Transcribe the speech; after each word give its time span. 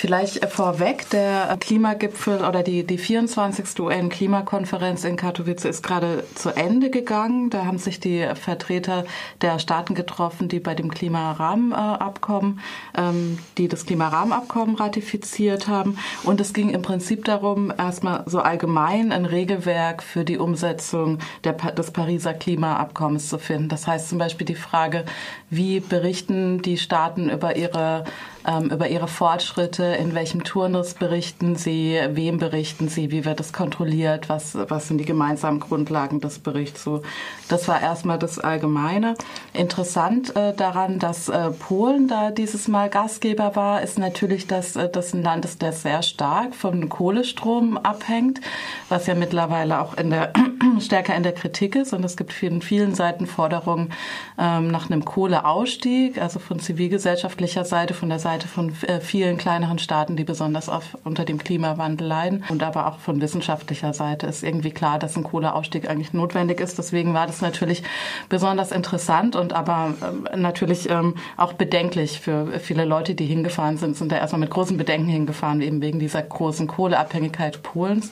Vielleicht 0.00 0.42
vorweg, 0.46 1.10
der 1.10 1.58
Klimagipfel 1.60 2.42
oder 2.42 2.62
die, 2.62 2.86
die 2.86 2.96
24. 2.96 3.78
UN-Klimakonferenz 3.80 5.04
in 5.04 5.16
Katowice 5.16 5.66
ist 5.66 5.82
gerade 5.82 6.24
zu 6.34 6.48
Ende 6.56 6.88
gegangen. 6.88 7.50
Da 7.50 7.66
haben 7.66 7.76
sich 7.76 8.00
die 8.00 8.26
Vertreter 8.34 9.04
der 9.42 9.58
Staaten 9.58 9.94
getroffen, 9.94 10.48
die 10.48 10.58
bei 10.58 10.74
dem 10.74 10.90
Klimarahmenabkommen, 10.90 12.60
ähm, 12.96 13.40
die 13.58 13.68
das 13.68 13.84
Klimarahmenabkommen 13.84 14.76
ratifiziert 14.76 15.68
haben. 15.68 15.98
Und 16.22 16.40
es 16.40 16.54
ging 16.54 16.70
im 16.70 16.80
Prinzip 16.80 17.26
darum, 17.26 17.70
erstmal 17.76 18.22
so 18.24 18.40
allgemein 18.40 19.12
ein 19.12 19.26
Regelwerk 19.26 20.02
für 20.02 20.24
die 20.24 20.38
Umsetzung 20.38 21.18
der, 21.44 21.52
des 21.52 21.90
Pariser 21.90 22.32
Klimaabkommens 22.32 23.28
zu 23.28 23.36
finden. 23.36 23.68
Das 23.68 23.86
heißt 23.86 24.08
zum 24.08 24.16
Beispiel 24.16 24.46
die 24.46 24.54
Frage, 24.54 25.04
wie 25.50 25.80
berichten 25.80 26.62
die 26.62 26.78
Staaten 26.78 27.28
über 27.28 27.56
ihre 27.56 28.04
ähm, 28.46 28.70
über 28.70 28.88
ihre 28.88 29.08
Fortschritte, 29.08 29.89
in 29.96 30.14
welchem 30.14 30.42
Turnus 30.42 30.94
berichten 30.94 31.54
sie, 31.54 32.00
wem 32.10 32.38
berichten 32.38 32.88
sie, 32.88 33.10
wie 33.10 33.24
wird 33.24 33.38
es 33.38 33.52
kontrolliert, 33.52 34.28
was, 34.28 34.56
was 34.68 34.88
sind 34.88 34.98
die 34.98 35.04
gemeinsamen 35.04 35.60
Grundlagen 35.60 36.20
des 36.20 36.38
Berichts. 36.38 36.82
So, 36.82 37.02
das 37.48 37.68
war 37.68 37.80
erstmal 37.80 38.18
das 38.18 38.38
Allgemeine. 38.38 39.14
Interessant 39.52 40.34
äh, 40.34 40.54
daran, 40.54 40.98
dass 40.98 41.28
äh, 41.28 41.50
Polen 41.50 42.08
da 42.08 42.30
dieses 42.30 42.66
Mal 42.66 42.88
Gastgeber 42.88 43.54
war, 43.54 43.82
ist 43.82 43.98
natürlich, 43.98 44.46
dass 44.46 44.74
äh, 44.76 44.88
das 44.88 45.12
ein 45.12 45.22
Land 45.22 45.44
ist, 45.44 45.62
das 45.62 45.82
sehr 45.82 46.02
stark 46.02 46.54
vom 46.54 46.88
Kohlestrom 46.88 47.76
abhängt, 47.76 48.40
was 48.88 49.06
ja 49.06 49.14
mittlerweile 49.14 49.80
auch 49.80 49.96
in 49.96 50.10
der 50.10 50.32
stärker 50.80 51.14
in 51.14 51.22
der 51.22 51.32
Kritik 51.32 51.76
ist. 51.76 51.92
Und 51.92 52.04
es 52.04 52.16
gibt 52.16 52.32
vielen, 52.32 52.62
vielen 52.62 52.94
Seiten 52.94 53.26
Forderungen 53.26 53.92
ähm, 54.38 54.70
nach 54.70 54.90
einem 54.90 55.04
Kohleausstieg, 55.04 56.20
also 56.20 56.38
von 56.38 56.58
zivilgesellschaftlicher 56.58 57.64
Seite, 57.64 57.94
von 57.94 58.08
der 58.08 58.18
Seite 58.18 58.30
Seite 58.30 58.46
von 58.46 58.72
äh, 58.82 59.00
vielen 59.00 59.36
kleineren 59.38 59.79
Staaten, 59.80 60.16
die 60.16 60.24
besonders 60.24 60.68
auf, 60.68 60.96
unter 61.04 61.24
dem 61.24 61.38
Klimawandel 61.38 62.06
leiden. 62.06 62.44
Und 62.48 62.62
aber 62.62 62.86
auch 62.86 62.98
von 62.98 63.20
wissenschaftlicher 63.20 63.92
Seite 63.92 64.26
ist 64.26 64.42
irgendwie 64.42 64.70
klar, 64.70 64.98
dass 64.98 65.16
ein 65.16 65.24
Kohleausstieg 65.24 65.88
eigentlich 65.88 66.12
notwendig 66.12 66.60
ist. 66.60 66.78
Deswegen 66.78 67.14
war 67.14 67.26
das 67.26 67.40
natürlich 67.40 67.82
besonders 68.28 68.72
interessant 68.72 69.36
und 69.36 69.52
aber 69.52 69.94
äh, 70.32 70.36
natürlich 70.36 70.88
ähm, 70.88 71.14
auch 71.36 71.54
bedenklich 71.54 72.20
für 72.20 72.58
viele 72.60 72.84
Leute, 72.84 73.14
die 73.14 73.26
hingefahren 73.26 73.76
sind, 73.76 73.96
sind 73.96 74.12
da 74.12 74.16
erstmal 74.16 74.40
mit 74.40 74.50
großen 74.50 74.76
Bedenken 74.76 75.08
hingefahren, 75.08 75.60
eben 75.60 75.80
wegen 75.82 75.98
dieser 75.98 76.22
großen 76.22 76.66
Kohleabhängigkeit 76.66 77.62
Polens 77.62 78.10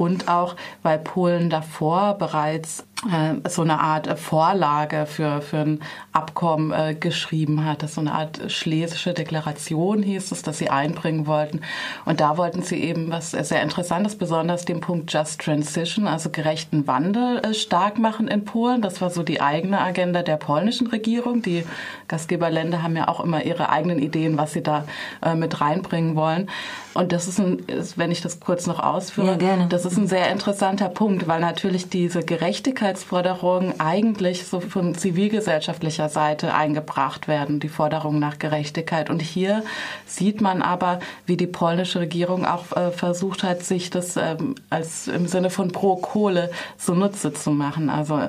und 0.00 0.28
auch, 0.28 0.56
weil 0.82 0.98
Polen 0.98 1.50
davor 1.50 2.14
bereits 2.14 2.86
äh, 3.12 3.48
so 3.50 3.60
eine 3.60 3.80
Art 3.80 4.18
Vorlage 4.18 5.04
für, 5.04 5.42
für 5.42 5.58
ein 5.58 5.80
Abkommen 6.12 6.72
äh, 6.72 6.94
geschrieben 6.94 7.66
hat. 7.66 7.82
Das 7.82 7.96
so 7.96 8.00
eine 8.00 8.12
Art 8.12 8.50
schlesische 8.50 9.12
Deklaration 9.12 10.02
hieß 10.02 10.32
es, 10.32 10.42
dass 10.42 10.56
sie 10.56 10.70
einbringen 10.70 11.26
wollten. 11.26 11.60
Und 12.06 12.20
da 12.20 12.38
wollten 12.38 12.62
sie 12.62 12.82
eben 12.82 13.10
was 13.10 13.32
sehr 13.32 13.62
Interessantes, 13.62 14.16
besonders 14.16 14.64
den 14.64 14.80
Punkt 14.80 15.12
Just 15.12 15.42
Transition, 15.42 16.06
also 16.06 16.30
gerechten 16.30 16.86
Wandel 16.86 17.38
äh, 17.40 17.52
stark 17.52 17.98
machen 17.98 18.26
in 18.26 18.46
Polen. 18.46 18.80
Das 18.80 19.02
war 19.02 19.10
so 19.10 19.22
die 19.22 19.42
eigene 19.42 19.82
Agenda 19.82 20.22
der 20.22 20.36
polnischen 20.36 20.86
Regierung. 20.86 21.42
Die 21.42 21.66
Gastgeberländer 22.08 22.82
haben 22.82 22.96
ja 22.96 23.08
auch 23.08 23.20
immer 23.20 23.44
ihre 23.44 23.68
eigenen 23.68 23.98
Ideen, 23.98 24.38
was 24.38 24.54
sie 24.54 24.62
da 24.62 24.84
äh, 25.22 25.34
mit 25.34 25.60
reinbringen 25.60 26.16
wollen. 26.16 26.48
Und 26.94 27.12
das 27.12 27.28
ist 27.28 27.38
ein, 27.38 27.62
wenn 27.96 28.10
ich 28.10 28.20
das 28.20 28.40
kurz 28.40 28.66
noch 28.66 28.80
ausführe, 28.80 29.38
ja, 29.40 29.66
das 29.68 29.84
ist 29.84 29.89
ein 29.96 30.06
sehr 30.06 30.30
interessanter 30.30 30.88
Punkt, 30.88 31.28
weil 31.28 31.40
natürlich 31.40 31.88
diese 31.88 32.22
Gerechtigkeit 32.24 32.50
Gerechtigkeitsforderungen 32.50 33.78
eigentlich 33.78 34.46
so 34.46 34.60
von 34.60 34.94
zivilgesellschaftlicher 34.94 36.08
Seite 36.08 36.54
eingebracht 36.54 37.28
werden, 37.28 37.60
die 37.60 37.68
Forderung 37.68 38.18
nach 38.18 38.38
Gerechtigkeit. 38.38 39.10
Und 39.10 39.20
hier 39.20 39.62
sieht 40.06 40.40
man 40.40 40.62
aber, 40.62 41.00
wie 41.26 41.36
die 41.36 41.46
polnische 41.46 42.00
Regierung 42.00 42.44
auch 42.44 42.76
äh, 42.76 42.90
versucht 42.90 43.42
hat, 43.42 43.62
sich 43.62 43.90
das 43.90 44.16
ähm, 44.16 44.54
als 44.68 45.08
im 45.08 45.26
Sinne 45.26 45.50
von 45.50 45.72
pro 45.72 45.96
Kohle 45.96 46.50
zunutze 46.76 47.32
zu 47.32 47.50
machen. 47.50 47.90
Also 47.90 48.20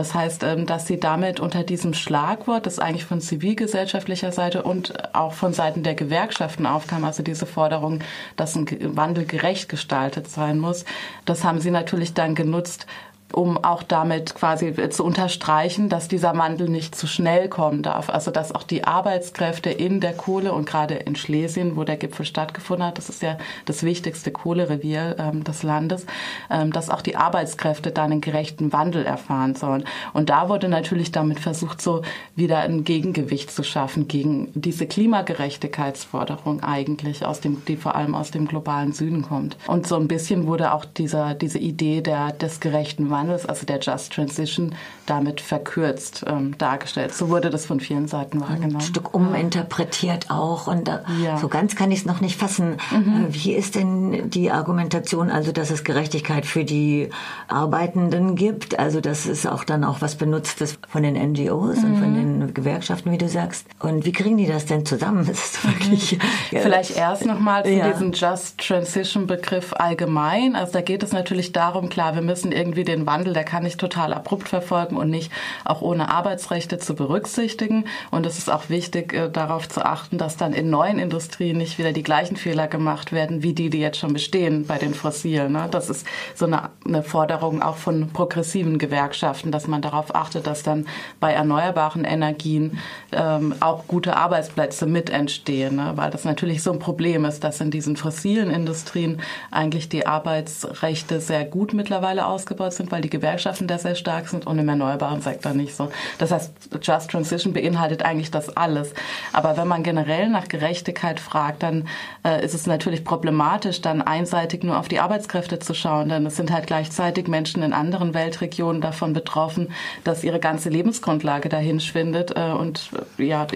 das 0.00 0.14
heißt, 0.14 0.44
ähm, 0.44 0.64
dass 0.64 0.86
sie 0.86 0.98
damit 0.98 1.40
unter 1.40 1.62
diesem 1.62 1.92
Schlagwort, 1.92 2.64
das 2.64 2.78
eigentlich 2.78 3.04
von 3.04 3.20
zivilgesellschaftlicher 3.20 4.32
Seite 4.32 4.62
und 4.62 5.14
auch 5.14 5.34
von 5.34 5.52
Seiten 5.52 5.82
der 5.82 5.94
Gewerkschaften 5.94 6.64
aufkam, 6.64 7.04
also 7.04 7.22
diese 7.22 7.44
Forderung, 7.44 8.00
dass 8.34 8.56
ein 8.56 8.66
Wandel 8.96 9.26
gerecht 9.26 9.68
gestaltet 9.68 10.26
sein 10.26 10.58
muss, 10.58 10.86
das 11.26 11.44
haben 11.44 11.60
sie 11.60 11.70
natürlich 11.70 12.14
dann 12.14 12.34
genutzt, 12.34 12.86
um 13.32 13.62
auch 13.62 13.82
damit 13.82 14.34
quasi 14.34 14.74
zu 14.90 15.04
unterstreichen, 15.04 15.88
dass 15.88 16.08
dieser 16.08 16.36
Wandel 16.36 16.68
nicht 16.68 16.94
zu 16.94 17.06
schnell 17.06 17.48
kommen 17.48 17.82
darf. 17.82 18.10
Also 18.10 18.30
dass 18.30 18.54
auch 18.54 18.62
die 18.62 18.84
Arbeitskräfte 18.84 19.70
in 19.70 20.00
der 20.00 20.14
Kohle 20.14 20.52
und 20.52 20.66
gerade 20.66 20.94
in 20.94 21.16
Schlesien, 21.16 21.76
wo 21.76 21.84
der 21.84 21.96
Gipfel 21.96 22.26
stattgefunden 22.26 22.86
hat, 22.86 22.98
das 22.98 23.08
ist 23.08 23.22
ja 23.22 23.38
das 23.66 23.82
wichtigste 23.82 24.30
Kohlerevier 24.30 25.16
ähm, 25.18 25.44
des 25.44 25.62
Landes, 25.62 26.06
ähm, 26.50 26.72
dass 26.72 26.90
auch 26.90 27.02
die 27.02 27.16
Arbeitskräfte 27.16 27.92
dann 27.92 28.12
einen 28.12 28.20
gerechten 28.20 28.72
Wandel 28.72 29.04
erfahren 29.04 29.54
sollen. 29.54 29.84
Und 30.12 30.30
da 30.30 30.48
wurde 30.48 30.68
natürlich 30.68 31.12
damit 31.12 31.40
versucht, 31.40 31.80
so 31.80 32.02
wieder 32.34 32.60
ein 32.60 32.84
Gegengewicht 32.84 33.50
zu 33.50 33.62
schaffen 33.62 34.08
gegen 34.08 34.50
diese 34.54 34.86
Klimagerechtigkeitsforderung 34.86 36.62
eigentlich, 36.62 37.24
aus 37.24 37.40
dem, 37.40 37.62
die 37.66 37.76
vor 37.76 37.94
allem 37.94 38.14
aus 38.14 38.30
dem 38.30 38.46
globalen 38.46 38.92
Süden 38.92 39.22
kommt. 39.22 39.56
Und 39.66 39.86
so 39.86 39.96
ein 39.96 40.08
bisschen 40.08 40.46
wurde 40.46 40.72
auch 40.72 40.84
dieser, 40.84 41.34
diese 41.34 41.58
Idee 41.58 42.00
der, 42.00 42.32
des 42.32 42.60
gerechten 42.60 43.10
Wandels 43.10 43.19
Wandels, 43.20 43.46
also 43.46 43.66
der 43.66 43.78
Just 43.80 44.12
Transition, 44.12 44.74
damit 45.06 45.40
verkürzt 45.40 46.24
ähm, 46.26 46.56
dargestellt. 46.58 47.14
So 47.14 47.28
wurde 47.28 47.50
das 47.50 47.66
von 47.66 47.80
vielen 47.80 48.08
Seiten 48.08 48.40
wahrgenommen. 48.40 48.76
Ein 48.76 48.80
Stück 48.80 49.14
uminterpretiert 49.14 50.30
auch. 50.30 50.66
Und 50.66 50.88
da, 50.88 51.04
ja. 51.22 51.36
so 51.36 51.48
ganz 51.48 51.76
kann 51.76 51.90
ich 51.90 52.00
es 52.00 52.06
noch 52.06 52.20
nicht 52.20 52.38
fassen. 52.38 52.76
Mhm. 52.90 53.26
Äh, 53.28 53.34
wie 53.34 53.52
ist 53.52 53.74
denn 53.74 54.30
die 54.30 54.50
Argumentation, 54.50 55.30
also 55.30 55.52
dass 55.52 55.70
es 55.70 55.84
Gerechtigkeit 55.84 56.46
für 56.46 56.64
die 56.64 57.10
Arbeitenden 57.48 58.36
gibt, 58.36 58.78
also 58.78 59.00
dass 59.00 59.26
es 59.26 59.46
auch 59.46 59.64
dann 59.64 59.84
auch 59.84 60.00
was 60.00 60.16
Benutztes 60.16 60.78
von 60.88 61.02
den 61.02 61.14
NGOs 61.14 61.78
mhm. 61.78 61.84
und 61.84 61.98
von 61.98 62.12
mhm. 62.12 62.39
Den 62.50 62.54
Gewerkschaften, 62.54 63.10
wie 63.12 63.18
du 63.18 63.28
sagst. 63.28 63.66
Und 63.78 64.04
wie 64.04 64.12
kriegen 64.12 64.36
die 64.36 64.46
das 64.46 64.66
denn 64.66 64.84
zusammen? 64.84 65.26
Das 65.30 65.38
ist 65.38 65.64
wirklich, 65.64 66.18
mhm. 66.18 66.58
Vielleicht 66.60 66.96
erst 66.96 67.24
nochmal 67.24 67.64
zu 67.64 67.70
ja. 67.70 67.88
diesem 67.88 68.12
Just 68.12 68.58
Transition 68.58 69.28
Begriff 69.28 69.72
allgemein. 69.72 70.56
Also 70.56 70.72
da 70.72 70.80
geht 70.80 71.04
es 71.04 71.12
natürlich 71.12 71.52
darum, 71.52 71.88
klar, 71.88 72.14
wir 72.14 72.22
müssen 72.22 72.50
irgendwie 72.50 72.82
den 72.82 73.06
Wandel, 73.06 73.32
der 73.32 73.44
kann 73.44 73.62
nicht 73.62 73.78
total 73.78 74.12
abrupt 74.12 74.48
verfolgen 74.48 74.96
und 74.96 75.08
nicht 75.08 75.30
auch 75.64 75.82
ohne 75.82 76.10
Arbeitsrechte 76.10 76.78
zu 76.78 76.94
berücksichtigen. 76.94 77.84
Und 78.10 78.26
es 78.26 78.38
ist 78.38 78.50
auch 78.50 78.70
wichtig, 78.70 79.12
äh, 79.12 79.30
darauf 79.30 79.68
zu 79.68 79.84
achten, 79.84 80.18
dass 80.18 80.36
dann 80.36 80.52
in 80.52 80.68
neuen 80.68 80.98
Industrien 80.98 81.58
nicht 81.58 81.78
wieder 81.78 81.92
die 81.92 82.02
gleichen 82.02 82.36
Fehler 82.36 82.66
gemacht 82.66 83.12
werden, 83.12 83.42
wie 83.44 83.52
die, 83.52 83.70
die 83.70 83.80
jetzt 83.80 83.98
schon 83.98 84.12
bestehen 84.12 84.66
bei 84.66 84.78
den 84.78 84.94
Fossilen. 84.94 85.52
Ne? 85.52 85.68
Das 85.70 85.90
ist 85.90 86.06
so 86.34 86.46
eine, 86.46 86.70
eine 86.84 87.04
Forderung 87.04 87.62
auch 87.62 87.76
von 87.76 88.08
progressiven 88.08 88.78
Gewerkschaften, 88.78 89.52
dass 89.52 89.68
man 89.68 89.80
darauf 89.80 90.14
achtet, 90.14 90.46
dass 90.46 90.64
dann 90.64 90.86
bei 91.20 91.32
erneuerbaren 91.32 92.04
Energien 92.04 92.39
ähm, 92.46 93.54
auch 93.58 93.88
gute 93.88 94.16
Arbeitsplätze 94.16 94.86
mit 94.86 95.10
entstehen, 95.10 95.76
ne? 95.76 95.92
weil 95.96 96.10
das 96.10 96.24
natürlich 96.24 96.62
so 96.62 96.72
ein 96.72 96.78
Problem 96.78 97.24
ist, 97.24 97.42
dass 97.42 97.60
in 97.60 97.72
diesen 97.72 97.96
fossilen 97.96 98.50
Industrien 98.50 99.20
eigentlich 99.50 99.88
die 99.88 100.06
Arbeitsrechte 100.06 101.20
sehr 101.20 101.44
gut 101.44 101.74
mittlerweile 101.74 102.26
ausgebaut 102.26 102.72
sind, 102.72 102.92
weil 102.92 103.00
weil 103.00 103.02
die 103.02 103.10
Gewerkschaften 103.10 103.66
da 103.66 103.78
sehr 103.78 103.94
stark 103.94 104.28
sind 104.28 104.46
und 104.46 104.58
im 104.58 104.68
erneuerbaren 104.68 105.22
Sektor 105.22 105.54
nicht 105.54 105.74
so. 105.74 105.90
Das 106.18 106.30
heißt, 106.30 106.52
Just 106.82 107.10
Transition 107.10 107.54
beinhaltet 107.54 108.02
eigentlich 108.02 108.30
das 108.30 108.54
alles. 108.58 108.92
Aber 109.32 109.56
wenn 109.56 109.66
man 109.66 109.82
generell 109.82 110.28
nach 110.28 110.48
Gerechtigkeit 110.48 111.18
fragt, 111.18 111.62
dann 111.62 111.88
äh, 112.22 112.44
ist 112.44 112.52
es 112.52 112.66
natürlich 112.66 113.04
problematisch, 113.04 113.80
dann 113.80 114.02
einseitig 114.02 114.64
nur 114.64 114.78
auf 114.78 114.88
die 114.88 115.00
Arbeitskräfte 115.00 115.58
zu 115.58 115.72
schauen, 115.72 116.10
denn 116.10 116.26
es 116.26 116.36
sind 116.36 116.52
halt 116.52 116.66
gleichzeitig 116.66 117.26
Menschen 117.26 117.62
in 117.62 117.72
anderen 117.72 118.12
Weltregionen 118.12 118.82
davon 118.82 119.14
betroffen, 119.14 119.68
dass 120.04 120.22
ihre 120.22 120.40
ganze 120.40 120.68
Lebensgrundlage 120.68 121.48
dahin 121.48 121.80
schwindet 121.80 122.29
äh, 122.36 122.52
und 122.52 122.90
äh, 123.18 123.24
ja 123.24 123.46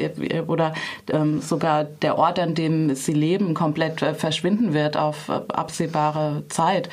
oder 0.47 0.75
ähm, 1.11 1.41
sogar 1.41 1.85
der 1.85 2.19
Ort, 2.19 2.39
an 2.39 2.55
dem 2.55 2.95
sie 2.95 3.12
leben, 3.12 3.55
komplett 3.55 4.03
äh, 4.03 4.15
verschwinden 4.15 4.75
wird 4.75 4.97
auf 4.97 5.29
äh, 5.29 5.41
absehbare 5.49 6.44
Zeit. 6.49 6.88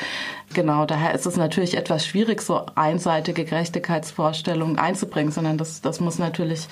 Genau, 0.54 0.86
daher 0.86 1.14
ist 1.16 1.26
es 1.26 1.38
natürlich 1.38 1.78
etwas 1.78 2.06
schwierig, 2.06 2.42
so 2.42 2.66
einseitige 2.76 3.46
Gerechtigkeitsvorstellungen 3.46 4.78
einzubringen, 4.78 5.32
sondern 5.32 5.58
das, 5.58 5.82
das 5.82 6.02
muss 6.02 6.20
natürlich 6.20 6.68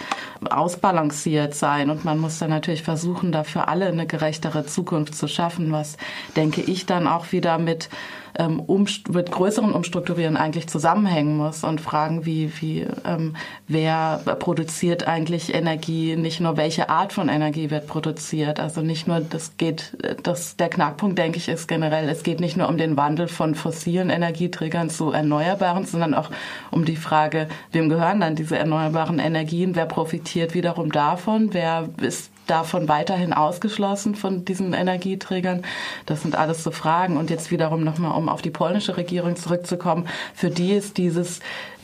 ausbalanciert 0.49 1.55
sein 1.55 1.89
und 1.89 2.03
man 2.03 2.19
muss 2.19 2.39
dann 2.39 2.49
natürlich 2.49 2.83
versuchen, 2.83 3.31
da 3.31 3.45
für 3.45 3.69
alle 3.69 3.87
eine 3.87 4.05
gerechtere 4.05 4.65
Zukunft 4.65 5.15
zu 5.15 5.27
schaffen, 5.27 5.71
was, 5.71 5.95
denke 6.35 6.61
ich, 6.61 6.85
dann 6.87 7.07
auch 7.07 7.31
wieder 7.31 7.57
mit 7.57 7.89
ähm, 8.37 8.59
um, 8.59 8.85
mit 9.09 9.31
größeren 9.31 9.73
Umstrukturieren 9.73 10.37
eigentlich 10.37 10.67
zusammenhängen 10.67 11.37
muss 11.37 11.63
und 11.63 11.81
fragen, 11.81 12.25
wie, 12.25 12.51
wie 12.59 12.85
ähm, 13.05 13.35
wer 13.67 14.21
produziert 14.39 15.07
eigentlich 15.07 15.53
Energie, 15.53 16.15
nicht 16.15 16.39
nur 16.39 16.57
welche 16.57 16.89
Art 16.89 17.13
von 17.13 17.29
Energie 17.29 17.69
wird 17.69 17.87
produziert. 17.87 18.59
Also 18.59 18.81
nicht 18.81 19.07
nur, 19.07 19.19
das 19.19 19.57
geht, 19.57 19.97
das, 20.23 20.55
der 20.57 20.69
Knackpunkt, 20.69 21.17
denke 21.17 21.37
ich, 21.37 21.49
ist 21.49 21.67
generell, 21.67 22.07
es 22.09 22.23
geht 22.23 22.39
nicht 22.39 22.57
nur 22.57 22.69
um 22.69 22.77
den 22.77 22.97
Wandel 22.97 23.27
von 23.27 23.55
fossilen 23.55 24.09
Energieträgern 24.09 24.89
zu 24.89 25.11
erneuerbaren, 25.11 25.85
sondern 25.85 26.13
auch 26.13 26.29
um 26.71 26.85
die 26.85 26.95
Frage, 26.95 27.47
wem 27.71 27.89
gehören 27.89 28.19
dann 28.19 28.35
diese 28.35 28.57
erneuerbaren 28.57 29.19
Energien, 29.19 29.75
wer 29.75 29.85
profitiert 29.85 30.53
wiederum 30.53 30.91
davon, 30.91 31.49
wer 31.53 31.89
ist 32.01 32.31
davon 32.49 32.87
weiterhin 32.87 33.33
ausgeschlossen 33.33 34.15
von 34.15 34.45
diesen 34.45 34.73
Energieträgern? 34.73 35.63
Das 36.05 36.21
sind 36.21 36.35
alles 36.35 36.63
so 36.63 36.71
Fragen. 36.71 37.17
Und 37.17 37.29
jetzt 37.29 37.51
wiederum 37.51 37.83
nochmal, 37.83 38.17
um 38.17 38.29
auf 38.29 38.41
die 38.41 38.51
polnische 38.51 38.97
Regierung 38.97 39.35
zurückzukommen, 39.35 40.07
für 40.33 40.49
die 40.49 40.73
ist 40.73 40.97
dieses 40.97 41.39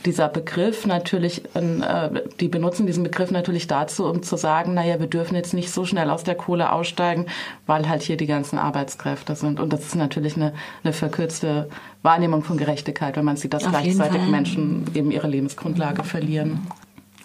dieser 0.06 0.28
Begriff 0.28 0.86
natürlich, 0.86 1.44
äh, 1.54 2.22
die 2.40 2.48
benutzen 2.48 2.86
diesen 2.86 3.02
Begriff 3.02 3.30
natürlich 3.30 3.66
dazu, 3.66 4.06
um 4.06 4.22
zu 4.22 4.36
sagen, 4.36 4.74
naja, 4.74 5.00
wir 5.00 5.08
dürfen 5.08 5.34
jetzt 5.34 5.52
nicht 5.52 5.70
so 5.70 5.84
schnell 5.84 6.10
aus 6.10 6.24
der 6.24 6.36
Kohle 6.36 6.72
aussteigen, 6.72 7.26
weil 7.66 7.88
halt 7.88 8.02
hier 8.02 8.16
die 8.16 8.26
ganzen 8.26 8.58
Arbeitskräfte 8.58 9.34
sind. 9.34 9.60
Und 9.60 9.72
das 9.72 9.80
ist 9.80 9.96
natürlich 9.96 10.36
eine, 10.36 10.54
eine 10.84 10.92
verkürzte 10.92 11.68
Wahrnehmung 12.02 12.44
von 12.44 12.56
Gerechtigkeit, 12.56 13.16
wenn 13.16 13.24
man 13.24 13.36
sieht, 13.36 13.52
dass 13.52 13.64
Auf 13.64 13.70
gleichzeitig 13.70 14.22
Menschen 14.28 14.84
eben 14.94 15.10
ihre 15.10 15.26
Lebensgrundlage 15.26 16.04
verlieren. 16.04 16.66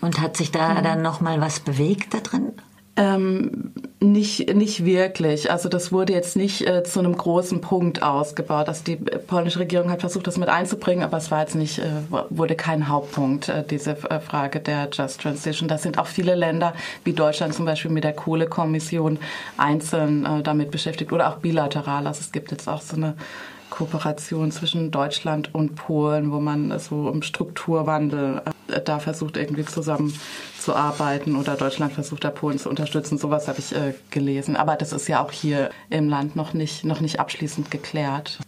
Und 0.01 0.19
hat 0.19 0.35
sich 0.35 0.51
da 0.51 0.73
mhm. 0.73 0.83
dann 0.83 1.01
noch 1.03 1.21
mal 1.21 1.39
was 1.39 1.59
bewegt 1.59 2.13
da 2.13 2.19
drin? 2.19 2.53
Ähm, 3.01 3.71
nicht, 3.99 4.53
nicht 4.53 4.85
wirklich. 4.85 5.49
Also 5.49 5.69
das 5.69 5.91
wurde 5.91 6.13
jetzt 6.13 6.35
nicht 6.35 6.67
äh, 6.67 6.83
zu 6.83 6.99
einem 6.99 7.17
großen 7.17 7.59
Punkt 7.59 8.03
ausgebaut. 8.03 8.67
Also 8.67 8.83
die 8.83 8.95
polnische 8.95 9.59
Regierung 9.59 9.89
hat 9.89 10.01
versucht, 10.01 10.27
das 10.27 10.37
mit 10.37 10.49
einzubringen, 10.49 11.03
aber 11.03 11.17
es 11.17 11.31
war 11.31 11.41
jetzt 11.41 11.55
nicht, 11.55 11.79
äh, 11.79 11.89
wurde 12.29 12.55
kein 12.55 12.89
Hauptpunkt, 12.89 13.49
äh, 13.49 13.63
diese 13.67 13.91
äh, 14.09 14.19
Frage 14.19 14.59
der 14.59 14.89
Just 14.91 15.21
Transition. 15.21 15.67
Das 15.67 15.81
sind 15.81 15.97
auch 15.97 16.05
viele 16.05 16.35
Länder, 16.35 16.73
wie 17.03 17.13
Deutschland 17.13 17.55
zum 17.55 17.65
Beispiel 17.65 17.89
mit 17.89 18.03
der 18.03 18.13
Kohlekommission 18.13 19.17
einzeln 19.57 20.25
äh, 20.25 20.43
damit 20.43 20.69
beschäftigt 20.69 21.11
oder 21.11 21.29
auch 21.29 21.37
bilateral. 21.37 22.05
Also 22.05 22.21
es 22.21 22.31
gibt 22.31 22.51
jetzt 22.51 22.67
auch 22.67 22.81
so 22.81 22.95
eine 22.95 23.15
Kooperation 23.71 24.51
zwischen 24.51 24.91
Deutschland 24.91 25.55
und 25.55 25.75
Polen, 25.75 26.31
wo 26.31 26.39
man 26.39 26.77
so 26.77 27.09
im 27.09 27.23
Strukturwandel 27.23 28.43
äh, 28.45 28.51
da 28.79 28.99
versucht, 28.99 29.37
irgendwie 29.37 29.65
zusammenzuarbeiten 29.65 31.35
oder 31.35 31.55
Deutschland 31.55 31.93
versucht, 31.93 32.23
da 32.23 32.29
Polen 32.29 32.59
zu 32.59 32.69
unterstützen. 32.69 33.17
Sowas 33.17 33.47
habe 33.47 33.59
ich 33.59 33.75
äh, 33.75 33.93
gelesen. 34.09 34.55
Aber 34.55 34.75
das 34.75 34.93
ist 34.93 35.07
ja 35.07 35.23
auch 35.23 35.31
hier 35.31 35.69
im 35.89 36.09
Land 36.09 36.35
noch 36.35 36.53
nicht, 36.53 36.83
noch 36.83 37.01
nicht 37.01 37.19
abschließend 37.19 37.71
geklärt. 37.71 38.39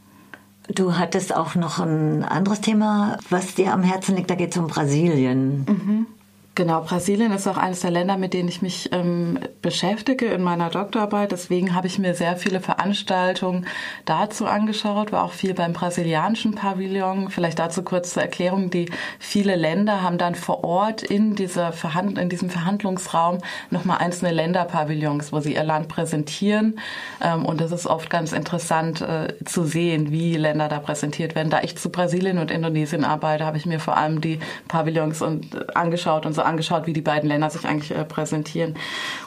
Du 0.74 0.98
hattest 0.98 1.36
auch 1.36 1.56
noch 1.56 1.80
ein 1.80 2.24
anderes 2.24 2.62
Thema, 2.62 3.18
was 3.30 3.54
dir 3.56 3.74
am 3.74 3.84
Herzen 3.84 4.16
liegt. 4.16 4.30
Da 4.30 4.36
geht 4.36 4.52
es 4.52 4.58
um 4.58 4.68
Brasilien. 4.68 5.66
Mhm. 5.66 6.08
Genau, 6.56 6.82
Brasilien 6.82 7.32
ist 7.32 7.48
auch 7.48 7.58
eines 7.58 7.80
der 7.80 7.90
Länder, 7.90 8.16
mit 8.16 8.36
denen 8.36 8.48
ich 8.48 8.62
mich 8.62 8.92
ähm, 8.92 9.40
beschäftige 9.64 10.28
in 10.28 10.44
meiner 10.44 10.70
Doktorarbeit. 10.70 11.32
Deswegen 11.32 11.74
habe 11.74 11.88
ich 11.88 11.98
mir 11.98 12.14
sehr 12.14 12.38
viele 12.38 12.62
Veranstaltungen 12.62 13.66
dazu 14.06 14.46
angeschaut, 14.46 15.12
war 15.12 15.24
auch 15.24 15.32
viel 15.32 15.56
beim 15.56 15.74
brasilianischen 15.74 16.54
Pavillon. 16.54 17.32
Vielleicht 17.32 17.58
dazu 17.58 17.82
kurz 17.82 18.14
zur 18.14 18.22
Erklärung. 18.22 18.70
Die 18.70 18.92
viele 19.18 19.56
Länder 19.56 20.04
haben 20.04 20.20
dann 20.20 20.36
vor 20.36 20.64
Ort 20.64 21.02
in, 21.02 21.34
dieser 21.34 21.72
Verhand 21.72 22.20
in 22.20 22.30
diesem 22.30 22.52
Verhandlungsraum 22.52 23.40
nochmal 23.72 23.98
einzelne 23.98 24.32
Länderpavillons, 24.32 25.34
wo 25.34 25.40
sie 25.40 25.56
ihr 25.56 25.64
Land 25.64 25.88
präsentieren. 25.88 26.80
Ähm, 27.20 27.48
und 27.48 27.62
das 27.62 27.72
ist 27.72 27.88
oft 27.88 28.12
ganz 28.12 28.32
interessant 28.32 29.02
äh, 29.02 29.44
zu 29.44 29.64
sehen, 29.64 30.12
wie 30.12 30.38
Länder 30.38 30.70
da 30.70 30.78
präsentiert 30.78 31.34
werden. 31.34 31.50
Da 31.50 31.62
ich 31.64 31.78
zu 31.80 31.90
Brasilien 31.90 32.38
und 32.38 32.52
Indonesien 32.52 33.06
arbeite, 33.06 33.44
habe 33.44 33.58
ich 33.58 33.66
mir 33.66 33.80
vor 33.80 33.98
allem 33.98 34.22
die 34.22 34.40
Pavillons 34.68 35.24
und, 35.24 35.56
äh, 35.56 35.66
angeschaut 35.74 36.28
und 36.28 36.34
so 36.34 36.43
angeschaut, 36.44 36.88
wie 36.88 36.94
die 36.94 37.02
beiden 37.02 37.30
Länder 37.30 37.50
sich 37.50 37.66
eigentlich 37.66 37.92
äh, 37.92 38.04
präsentieren. 38.06 38.76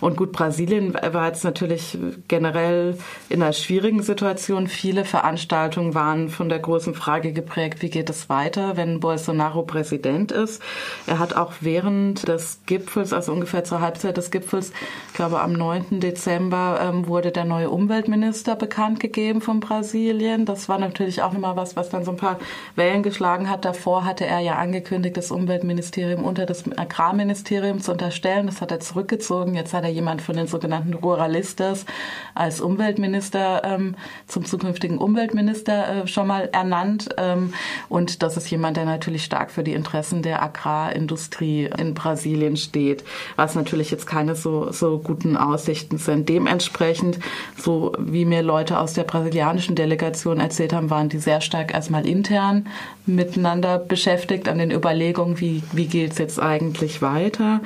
Und 0.00 0.16
gut, 0.16 0.32
Brasilien 0.32 0.94
war 0.94 1.26
jetzt 1.26 1.44
natürlich 1.44 1.98
generell 2.28 2.98
in 3.28 3.42
einer 3.42 3.52
schwierigen 3.52 4.02
Situation. 4.02 4.68
Viele 4.68 5.04
Veranstaltungen 5.04 5.94
waren 5.94 6.28
von 6.28 6.48
der 6.48 6.58
großen 6.58 6.94
Frage 6.94 7.32
geprägt, 7.32 7.82
wie 7.82 7.90
geht 7.90 8.10
es 8.10 8.28
weiter, 8.28 8.76
wenn 8.76 9.00
Bolsonaro 9.00 9.62
Präsident 9.62 10.32
ist. 10.32 10.62
Er 11.06 11.18
hat 11.18 11.34
auch 11.34 11.54
während 11.60 12.28
des 12.28 12.60
Gipfels, 12.66 13.12
also 13.12 13.32
ungefähr 13.32 13.64
zur 13.64 13.80
Halbzeit 13.80 14.16
des 14.16 14.30
Gipfels, 14.30 14.72
ich 15.08 15.14
glaube 15.14 15.40
am 15.40 15.52
9. 15.52 16.00
Dezember, 16.00 16.78
ähm, 16.82 17.06
wurde 17.06 17.32
der 17.32 17.44
neue 17.44 17.70
Umweltminister 17.70 18.56
bekannt 18.56 19.00
gegeben 19.00 19.40
von 19.40 19.60
Brasilien. 19.60 20.44
Das 20.44 20.68
war 20.68 20.78
natürlich 20.78 21.22
auch 21.22 21.32
nochmal 21.32 21.56
was, 21.56 21.76
was 21.76 21.90
dann 21.90 22.04
so 22.04 22.12
ein 22.12 22.16
paar 22.16 22.38
Wellen 22.74 23.02
geschlagen 23.02 23.48
hat. 23.48 23.64
Davor 23.64 24.04
hatte 24.04 24.26
er 24.26 24.40
ja 24.40 24.56
angekündigt, 24.56 25.16
das 25.16 25.30
Umweltministerium 25.30 26.24
unter 26.24 26.46
das 26.46 26.64
Agrar 26.76 27.05
Agrarministerium 27.06 27.80
zu 27.80 27.92
unterstellen. 27.92 28.46
Das 28.46 28.60
hat 28.60 28.72
er 28.72 28.80
zurückgezogen. 28.80 29.54
Jetzt 29.54 29.72
hat 29.72 29.84
er 29.84 29.90
jemand 29.90 30.22
von 30.22 30.36
den 30.36 30.48
sogenannten 30.48 30.94
Ruralistas 30.94 31.86
als 32.34 32.60
Umweltminister 32.60 33.62
ähm, 33.64 33.94
zum 34.26 34.44
zukünftigen 34.44 34.98
Umweltminister 34.98 36.02
äh, 36.02 36.06
schon 36.08 36.26
mal 36.26 36.48
ernannt. 36.52 37.08
Ähm, 37.16 37.54
und 37.88 38.22
das 38.22 38.36
ist 38.36 38.50
jemand, 38.50 38.76
der 38.76 38.86
natürlich 38.86 39.24
stark 39.24 39.52
für 39.52 39.62
die 39.62 39.72
Interessen 39.72 40.22
der 40.22 40.42
Agrarindustrie 40.42 41.70
in 41.78 41.94
Brasilien 41.94 42.56
steht, 42.56 43.04
was 43.36 43.54
natürlich 43.54 43.90
jetzt 43.90 44.06
keine 44.06 44.34
so, 44.34 44.72
so 44.72 44.98
guten 44.98 45.36
Aussichten 45.36 45.98
sind. 45.98 46.28
Dementsprechend, 46.28 47.20
so 47.56 47.92
wie 47.98 48.24
mir 48.24 48.42
Leute 48.42 48.80
aus 48.80 48.94
der 48.94 49.04
brasilianischen 49.04 49.76
Delegation 49.76 50.40
erzählt 50.40 50.72
haben, 50.72 50.90
waren 50.90 51.08
die 51.08 51.18
sehr 51.18 51.40
stark 51.40 51.72
erstmal 51.72 52.06
intern 52.06 52.66
miteinander 53.06 53.78
beschäftigt 53.78 54.48
an 54.48 54.58
den 54.58 54.72
Überlegungen, 54.72 55.40
wie, 55.40 55.62
wie 55.72 55.86
geht 55.86 56.12
es 56.12 56.18
jetzt 56.18 56.40
eigentlich 56.40 56.95
weiter. 57.02 57.60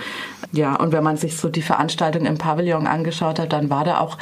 Ja, 0.52 0.74
und 0.76 0.92
wenn 0.92 1.04
man 1.04 1.16
sich 1.16 1.36
so 1.36 1.48
die 1.48 1.62
Veranstaltung 1.62 2.26
im 2.26 2.38
Pavillon 2.38 2.86
angeschaut 2.86 3.38
hat, 3.38 3.52
dann 3.52 3.70
war 3.70 3.84
da 3.84 4.00
auch 4.00 4.18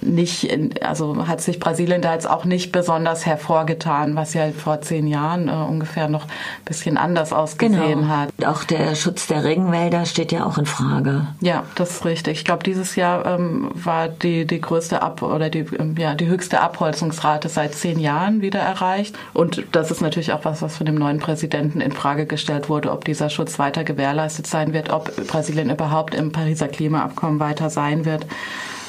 nicht, 0.00 0.48
also 0.82 1.26
hat 1.26 1.40
sich 1.40 1.58
Brasilien 1.58 2.02
da 2.02 2.14
jetzt 2.14 2.28
auch 2.28 2.44
nicht 2.44 2.72
besonders 2.72 3.26
hervorgetan, 3.26 4.16
was 4.16 4.34
ja 4.34 4.50
vor 4.50 4.80
zehn 4.80 5.06
Jahren 5.06 5.48
äh, 5.48 5.52
ungefähr 5.52 6.08
noch 6.08 6.24
ein 6.24 6.64
bisschen 6.64 6.96
anders 6.96 7.32
ausgesehen 7.32 8.00
genau. 8.00 8.08
hat. 8.08 8.30
Auch 8.46 8.64
der 8.64 8.94
Schutz 8.94 9.26
der 9.26 9.44
Regenwälder 9.44 10.06
steht 10.06 10.32
ja 10.32 10.44
auch 10.44 10.58
in 10.58 10.66
Frage. 10.66 11.26
Ja, 11.40 11.64
das 11.74 11.90
ist 11.90 12.04
richtig. 12.04 12.38
Ich 12.38 12.44
glaube, 12.44 12.64
dieses 12.64 12.96
Jahr 12.96 13.26
ähm, 13.26 13.70
war 13.74 14.08
die, 14.08 14.46
die 14.46 14.60
größte 14.60 15.02
Ab 15.02 15.22
oder 15.22 15.50
die, 15.50 15.66
ähm, 15.78 15.94
ja, 15.98 16.14
die 16.14 16.26
höchste 16.26 16.60
Abholzungsrate 16.60 17.48
seit 17.48 17.74
zehn 17.74 17.98
Jahren 17.98 18.40
wieder 18.42 18.60
erreicht. 18.60 19.16
Und 19.34 19.64
das 19.72 19.90
ist 19.90 20.00
natürlich 20.00 20.32
auch 20.32 20.44
was, 20.44 20.62
was 20.62 20.76
von 20.76 20.86
dem 20.86 20.96
neuen 20.96 21.18
Präsidenten 21.18 21.80
in 21.80 21.92
Frage 21.92 22.26
gestellt 22.26 22.68
wurde, 22.68 22.92
ob 22.92 23.04
dieser 23.04 23.30
Schutz 23.30 23.58
weiter 23.58 23.84
gewährleistet 23.84 24.46
sein 24.46 24.72
wird, 24.72 24.90
ob 24.90 25.14
Brasilien 25.26 25.70
überhaupt 25.70 26.14
im 26.14 26.32
Pariser 26.32 26.68
Klimaabkommen 26.68 27.40
weiter 27.40 27.70
sein 27.70 28.04
wird. 28.04 28.26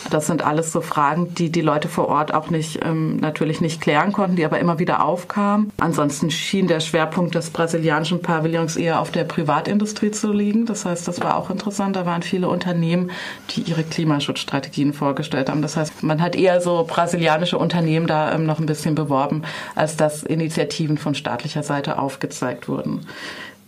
Das 0.10 0.28
sind 0.28 0.44
alles 0.44 0.72
so 0.72 0.82
Fragen, 0.82 1.34
die 1.34 1.52
die 1.52 1.62
Leute 1.62 1.88
vor 1.88 2.08
Ort 2.08 2.34
auch 2.34 2.50
nicht 2.50 2.80
ähm, 2.84 3.18
natürlich 3.18 3.62
nicht 3.62 3.82
klären 3.82 4.12
konnten, 4.12 4.36
die 4.36 4.46
aber 4.46 4.60
immer 4.60 4.80
wieder 4.80 5.04
aufkamen. 5.04 5.72
Ansonsten 5.78 6.32
schien 6.32 6.68
der 6.68 6.80
Schwerpunkt 6.80 7.36
des 7.36 7.50
brasilianischen 7.50 8.22
Pavillons 8.22 8.76
eher 8.76 9.00
auf 9.00 9.12
der 9.12 9.24
Privatindustrie 9.24 10.12
zu 10.12 10.32
liegen. 10.32 10.66
Das 10.66 10.86
heißt, 10.86 11.08
das 11.08 11.22
war 11.22 11.38
auch 11.38 11.50
interessant. 11.50 11.96
Da 11.96 12.06
waren 12.06 12.24
viele 12.24 12.50
Unternehmen, 12.50 13.12
die 13.52 13.62
ihre 13.62 13.84
Klimaschutzstrategien 13.84 14.94
vorgestellt 14.94 15.50
haben. 15.50 15.62
Das 15.62 15.78
heißt, 15.78 16.04
man 16.04 16.22
hat 16.22 16.36
eher 16.36 16.62
so 16.62 16.86
brasilianische 16.88 17.58
Unternehmen 17.58 18.08
da 18.08 18.34
ähm, 18.34 18.46
noch 18.46 18.60
ein 18.60 18.66
bisschen 18.66 18.96
beworben, 18.96 19.44
als 19.76 19.98
dass 19.98 20.24
Initiativen 20.24 20.98
von 20.98 21.16
staatlicher 21.16 21.64
Seite 21.64 22.00
aufgezeigt 22.00 22.68
wurden. 22.68 23.06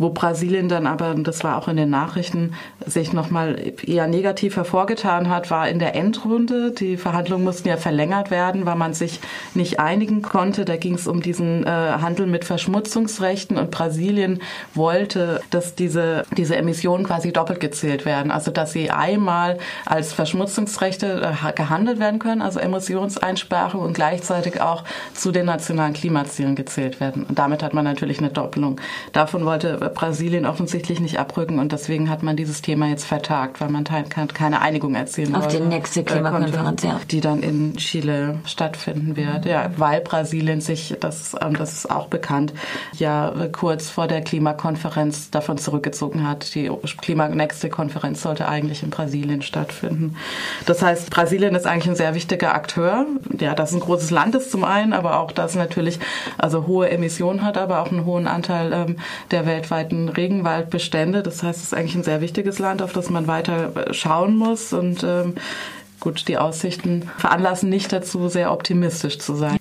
Wo 0.01 0.09
Brasilien 0.09 0.67
dann 0.67 0.87
aber, 0.87 1.13
das 1.13 1.43
war 1.43 1.59
auch 1.59 1.67
in 1.67 1.77
den 1.77 1.91
Nachrichten, 1.91 2.55
sich 2.87 3.13
nochmal 3.13 3.73
eher 3.85 4.07
negativ 4.07 4.55
hervorgetan 4.55 5.29
hat, 5.29 5.51
war 5.51 5.69
in 5.69 5.77
der 5.77 5.93
Endrunde. 5.93 6.71
Die 6.71 6.97
Verhandlungen 6.97 7.43
mussten 7.43 7.67
ja 7.67 7.77
verlängert 7.77 8.31
werden, 8.31 8.65
weil 8.65 8.77
man 8.77 8.95
sich 8.95 9.19
nicht 9.53 9.79
einigen 9.79 10.23
konnte. 10.23 10.65
Da 10.65 10.75
ging 10.75 10.95
es 10.95 11.05
um 11.05 11.21
diesen 11.21 11.67
äh, 11.67 11.69
Handel 11.69 12.25
mit 12.25 12.45
Verschmutzungsrechten 12.45 13.57
und 13.57 13.69
Brasilien 13.69 14.41
wollte, 14.73 15.39
dass 15.51 15.75
diese, 15.75 16.23
diese 16.35 16.55
Emissionen 16.55 17.05
quasi 17.05 17.31
doppelt 17.31 17.59
gezählt 17.59 18.03
werden. 18.03 18.31
Also 18.31 18.49
dass 18.49 18.71
sie 18.71 18.89
einmal 18.89 19.59
als 19.85 20.13
Verschmutzungsrechte 20.13 21.31
äh, 21.47 21.53
gehandelt 21.53 21.99
werden 21.99 22.17
können, 22.17 22.41
also 22.41 22.59
Emissionseinsparung 22.59 23.81
und 23.81 23.93
gleichzeitig 23.93 24.61
auch 24.61 24.83
zu 25.13 25.31
den 25.31 25.45
nationalen 25.45 25.93
Klimazielen 25.93 26.55
gezählt 26.55 26.99
werden. 26.99 27.23
Und 27.29 27.37
damit 27.37 27.61
hat 27.61 27.75
man 27.75 27.85
natürlich 27.85 28.17
eine 28.17 28.29
Doppelung. 28.29 28.81
Davon 29.13 29.45
wollte 29.45 29.90
Brasilien 29.91 30.45
offensichtlich 30.45 30.99
nicht 30.99 31.19
abrücken 31.19 31.59
und 31.59 31.71
deswegen 31.71 32.09
hat 32.09 32.23
man 32.23 32.35
dieses 32.35 32.61
Thema 32.61 32.87
jetzt 32.87 33.05
vertagt, 33.05 33.61
weil 33.61 33.69
man 33.69 33.83
keine 33.83 34.61
Einigung 34.61 34.95
erzielen 34.95 35.35
Auf 35.35 35.43
wollte. 35.43 35.57
Auf 35.57 35.63
die 35.63 35.67
nächste 35.67 36.03
Klimakonferenz, 36.03 36.83
ja. 36.83 36.99
Die 37.09 37.21
dann 37.21 37.43
in 37.43 37.75
Chile 37.77 38.39
stattfinden 38.45 39.15
wird. 39.15 39.45
Ja, 39.45 39.71
weil 39.77 40.01
Brasilien 40.01 40.61
sich, 40.61 40.95
das, 40.99 41.35
ähm, 41.41 41.55
das 41.55 41.73
ist 41.73 41.91
auch 41.91 42.07
bekannt, 42.07 42.53
ja 42.93 43.33
kurz 43.51 43.89
vor 43.89 44.07
der 44.07 44.21
Klimakonferenz 44.21 45.29
davon 45.29 45.57
zurückgezogen 45.57 46.27
hat. 46.27 46.53
Die 46.55 46.71
Klima 47.01 47.27
nächste 47.29 47.69
Konferenz 47.69 48.21
sollte 48.21 48.47
eigentlich 48.47 48.83
in 48.83 48.89
Brasilien 48.89 49.41
stattfinden. 49.41 50.15
Das 50.65 50.81
heißt, 50.81 51.09
Brasilien 51.09 51.55
ist 51.55 51.65
eigentlich 51.65 51.89
ein 51.89 51.95
sehr 51.95 52.15
wichtiger 52.15 52.53
Akteur. 52.53 53.05
Ja, 53.39 53.55
das 53.55 53.71
ist 53.71 53.75
ein 53.75 53.81
großes 53.81 54.11
Land 54.11 54.35
ist 54.35 54.51
zum 54.51 54.63
einen, 54.63 54.93
aber 54.93 55.19
auch 55.19 55.31
das 55.31 55.55
natürlich 55.55 55.99
also 56.37 56.67
hohe 56.67 56.89
Emissionen 56.89 57.43
hat, 57.43 57.57
aber 57.57 57.81
auch 57.81 57.91
einen 57.91 58.05
hohen 58.05 58.27
Anteil 58.27 58.73
ähm, 58.73 58.95
der 59.31 59.45
weltweiten 59.45 59.70
weltweiten 59.71 60.09
Regenwaldbestände. 60.09 61.23
Das 61.23 61.41
heißt, 61.41 61.59
es 61.59 61.65
ist 61.67 61.73
eigentlich 61.73 61.95
ein 61.95 62.03
sehr 62.03 62.21
wichtiges 62.21 62.59
Land, 62.59 62.81
auf 62.81 62.93
das 62.93 63.09
man 63.09 63.27
weiter 63.27 63.71
schauen 63.91 64.35
muss. 64.35 64.73
Und 64.73 65.03
ähm, 65.03 65.35
gut, 65.99 66.27
die 66.27 66.37
Aussichten 66.37 67.09
veranlassen 67.17 67.69
nicht 67.69 67.91
dazu, 67.91 68.27
sehr 68.27 68.51
optimistisch 68.51 69.17
zu 69.17 69.33
sein. 69.35 69.57